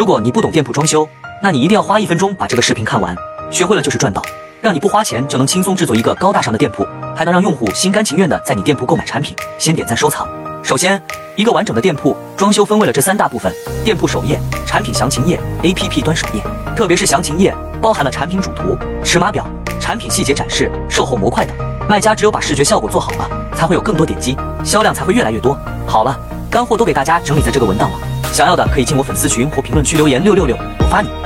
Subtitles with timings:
[0.00, 1.06] 如果你不懂店铺装修，
[1.42, 3.14] 那你一定要花一分钟把这个视频看完，
[3.50, 4.22] 学会了就是赚到，
[4.62, 9.36] 让你不花钱就能轻松制作一个高大上的店铺，还能让用户心甘情愿的在你店铺购买产品。
[9.58, 10.26] 先点赞收藏。
[10.62, 10.98] 首先，
[11.36, 13.52] 一个完整的店铺装修分为了这三大部分：
[13.84, 16.42] 店铺首页、产品详情页、APP 端首页。
[16.74, 19.46] 特别是详情页包含了产品主图、尺码表、
[19.78, 21.54] 产品细节展示、售后模块等。
[21.86, 25.54] 卖家只有把视觉效果做好了，才会有更多点击，销量才会越来越多。
[25.86, 26.18] 好了，
[26.50, 27.98] 干货都给大家整理在这个文档了，
[28.32, 31.20] 想要的可以进我粉丝群或评论区留言六六六，我发你。